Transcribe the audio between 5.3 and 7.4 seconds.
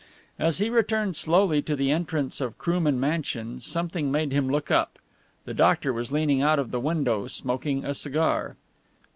The doctor was leaning out of the window